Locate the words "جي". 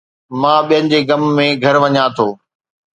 0.91-0.99